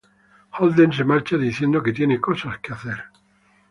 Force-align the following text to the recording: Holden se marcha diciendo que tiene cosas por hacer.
Holden 0.53 0.91
se 0.91 1.03
marcha 1.03 1.37
diciendo 1.37 1.83
que 1.83 1.93
tiene 1.93 2.19
cosas 2.19 2.57
por 2.57 2.73
hacer. 2.73 3.03